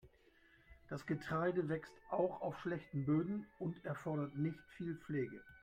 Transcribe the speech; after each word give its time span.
Das 0.87 1.05
Getreide 1.05 1.69
wächst 1.69 1.93
auch 2.09 2.41
auf 2.41 2.57
schlechten 2.61 3.05
Böden 3.05 3.45
und 3.59 3.85
erfordert 3.85 4.35
nicht 4.35 4.59
viel 4.75 4.95
Pflege. 4.95 5.43